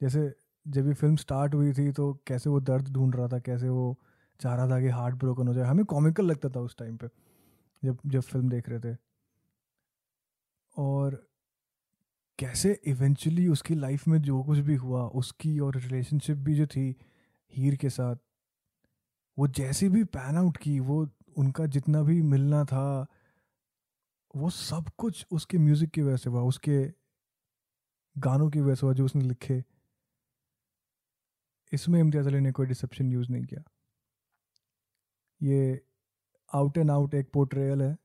[0.00, 0.32] जैसे
[0.66, 3.96] जब ये फ़िल्म स्टार्ट हुई थी तो कैसे वो दर्द ढूंढ रहा था, कैसे वो
[4.40, 7.08] चाह रहा था कि हार्ट ब्रोकन हो जाए। हमें कॉमिकल लगता था उस टाइम पे,
[7.82, 8.96] जब जब फ़िल्म देख रहे थे।
[10.76, 11.26] और
[12.38, 16.94] कैसे इवेंचुअली उसकी लाइफ में जो कुछ भी हुआ, उसकी और रिलेशनशिप भी जो थी,
[17.52, 18.16] हीर के साथ,
[19.38, 23.06] वो जैसी भी पैन आउट की, वो उनका जितना भी मिलना था
[24.36, 26.78] वो सब कुछ उसके म्यूज़िक की वजह से हुआ उसके
[28.16, 29.62] गानों की वजह से हुआ जो उसने लिखे।
[31.72, 33.62] इसमें इम्तियाज़ अली ने कोई डिसेप्शन यूज़ नहीं किया।
[35.40, 35.80] ये
[36.54, 37.96] आउट एंड आउट एक पोर्ट्रेयल है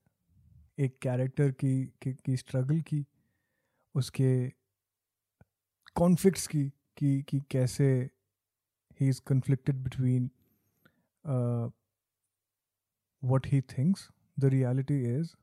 [0.79, 3.05] एक कैरेक्टर की की, की स्ट्रगल की
[3.95, 4.49] उसके
[5.95, 6.63] कॉन्फ्लिक्ट्स की
[6.97, 7.87] कि कि कैसे
[8.99, 10.29] he is conflicted between
[13.23, 14.01] what he thinks
[14.39, 15.35] the reality is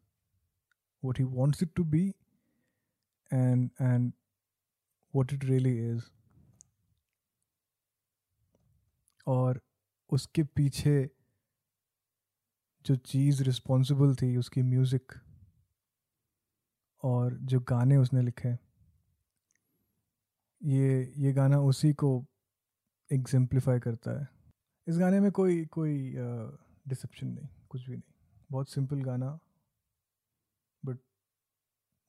[1.03, 2.03] what he wants it to be
[3.31, 4.13] and and
[5.15, 6.11] what it really is.
[9.27, 9.61] और
[10.11, 11.11] उसके पीछे
[12.85, 15.13] जो चीज़ रिस्पॉन्सिबल थी, उसकी म्यूज़िक
[17.03, 18.53] और जो गाने उसने लिखे,
[20.61, 22.11] ये ये गाना उसी को
[23.11, 24.27] एग्जेम्पलीफाई करता है।
[24.87, 26.15] इस गाने में कोई कोई
[26.89, 28.13] डिसेप्शन नहीं, कुछ भी नहीं।
[28.51, 29.39] बहुत सिंपल गाना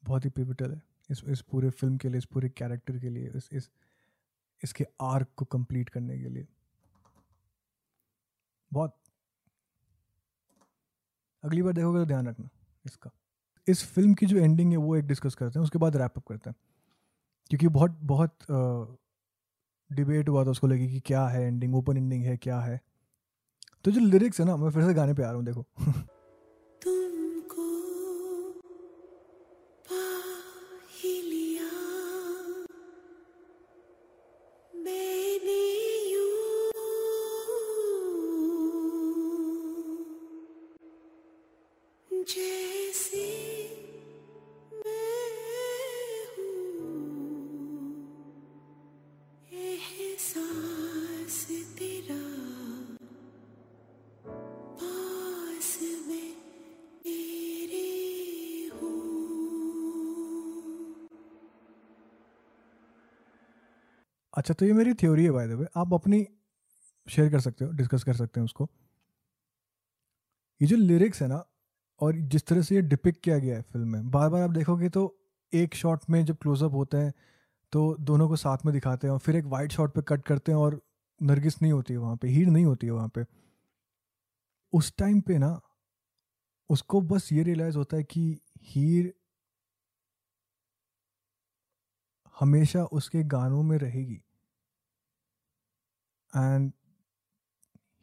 [0.04, 3.32] बहुत ही पिविटल है। इस इस पूरे फ़िल्म के लिए, इस पूरे कैरेक्टर के लिए,
[3.36, 3.70] इस इस,
[4.64, 6.48] इसके आर्क को कंप्लीट करने के लिए।
[8.74, 8.98] बहुत।
[11.44, 12.50] अगली बार देखोगे तो ध्यान रखना
[12.86, 13.12] इसका।
[13.68, 16.28] इस फ़िल्म की जो एंडिंग है, वो एक डिस्कस करते हैं, उसके बाद रैप अप
[16.28, 16.56] करते हैं।
[17.50, 18.38] क्योंकि बहुत बहुत
[19.92, 22.82] डिबेट हुआ था उसको लगे कि क्या है एंडिंग ओपन एंडिंग है, क्या है।
[23.86, 25.66] तो जो लिरिक्स है ना, मैं फिर से गाने पे आ रहा हूँ, देखो।
[64.52, 66.18] अच्छा तो ये मेरी थ्योरी है बाय आप अपनी
[67.08, 68.70] शेयर कर सकते हो डिस्कस कर सकते हैं उसको.
[70.62, 71.44] ये जो लिरिक्स है ना,
[72.02, 74.90] और जिस तरह से ये डिपिक किया गया है फ़िल्म में बार बार आप देखोगे
[74.90, 75.04] तो
[75.54, 77.14] एक शॉट में जब क्लोजअप होते हैं
[77.74, 80.52] तो दोनों को साथ में दिखाते हैं और फिर एक वाइट शॉट पे कट करते
[80.52, 80.80] हैं और
[81.20, 83.26] नरगिस नहीं होती है वहाँ पे, हीर नहीं होती है वहाँ पे.
[84.74, 85.60] उस टाइम पे ना,
[86.70, 88.26] उसको बस ये रियलाइज़ होता है कि
[88.64, 89.14] हीर
[92.36, 94.22] हमेशा उसके गानों में रहेगी.
[96.36, 96.74] एंड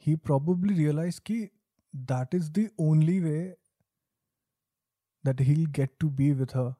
[0.07, 1.51] ही probably रियलाइज़ कि
[1.97, 3.57] that is the only way
[5.25, 6.75] that he get to be with her.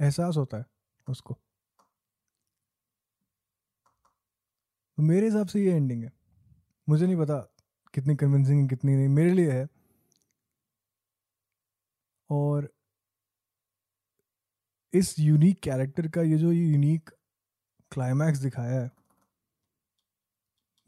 [0.00, 0.66] एहसास होता है
[1.08, 1.34] उसको।
[4.96, 6.12] तो मेरे हिसाब से ये एंडिंग है।
[6.88, 7.54] मुझे नहीं पता
[7.94, 9.68] कितनी कन्विंसिंग है, कितनी नहीं। मेरे लिए है।
[12.30, 12.74] और
[14.92, 17.10] इस यूनिक कैरेक्टर का ये जो ये यूनिक
[17.92, 18.90] क्लाइमैक्स दिखाया है।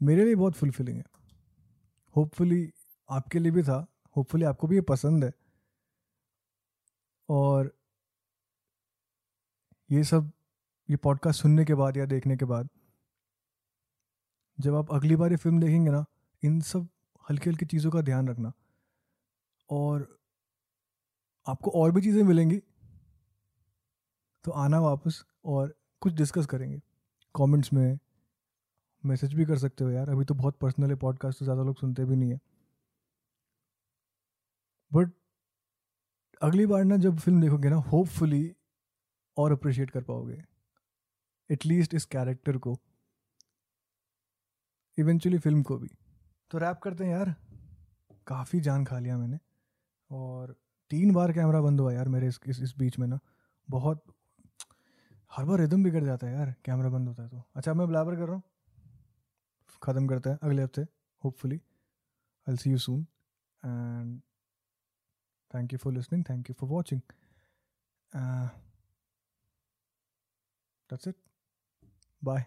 [0.01, 1.03] मेरे लिए बहुत फुलफिलिंग है।
[2.15, 2.71] होपफुली
[3.09, 3.85] आपके लिए भी था।
[4.17, 5.31] होपफुली आपको भी ये पसंद है।
[7.29, 7.77] और
[9.91, 10.31] ये सब,
[10.89, 12.69] ये पॉडकास्ट सुनने के बाद या देखने के बाद,
[14.59, 16.05] जब आप अगली बार ये फ़िल्म देखेंगे ना,
[16.43, 16.87] इन सब
[17.29, 18.51] हल्की हल्की चीज़ों का ध्यान रखना।
[19.69, 20.19] और
[21.47, 22.61] आपको और भी चीज़ें मिलेंगी
[24.43, 26.81] तो आना वापस और कुछ डिस्कस करेंगे।
[27.35, 27.99] कमेंट्स में
[29.03, 31.77] मैसेज भी कर सकते हो यार। अभी तो बहुत पर्सनल है पॉडकास्ट तो ज़्यादा लोग
[31.77, 32.39] सुनते भी नहीं है।
[34.91, 35.11] बट
[36.41, 38.55] अगली बार ना जब फ़िल्म देखोगे ना होपफुली
[39.37, 40.43] और अप्रिशिएट कर पाओगे।
[41.49, 42.77] एटलीस्ट इस कैरेक्टर को।
[44.97, 45.89] इवेंचुअली फ़िल्म को भी।
[46.51, 47.35] तो रैप करते हैं यार।
[48.27, 49.39] काफ़ी जान खा लिया मैंने।
[50.11, 50.55] और
[50.91, 53.19] तीन बार कैमरा बंद हुआ यार मेरे इस इस, बीच में ना।
[53.69, 54.03] बहुत
[55.37, 58.15] हर बार रिदम बिगड़ जाता है यार कैमरा बंद होता है तो। अच्छा मैं बराबर
[58.15, 58.43] कर रहा हूँ।
[59.81, 60.81] ख़त्म करते हैं अगले हफ़्ते
[61.23, 61.59] hopefully
[62.47, 63.01] I see you soon
[63.63, 64.19] and
[65.51, 67.01] thank you for listening thank you for watching
[70.89, 71.15] that's it
[72.21, 72.45] bye